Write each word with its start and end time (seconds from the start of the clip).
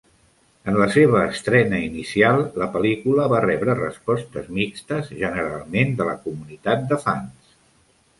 En 0.71 0.77
la 0.83 0.85
seva 0.93 1.19
estrena 1.33 1.81
inicial, 1.87 2.39
la 2.61 2.67
pel·lícula 2.77 3.27
va 3.33 3.41
rebre 3.45 3.75
respostes 3.81 4.47
mixtes, 4.61 5.11
generalment 5.21 5.93
de 6.01 6.09
la 6.09 6.17
comunitat 6.25 6.89
de 6.95 6.99
fans. 7.05 7.53